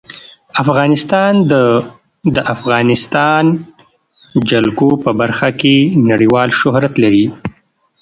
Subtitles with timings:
[0.63, 1.53] افغانستان د
[2.35, 3.43] د افغانستان
[4.49, 5.75] جلکو په برخه کې
[6.09, 7.25] نړیوال شهرت لري.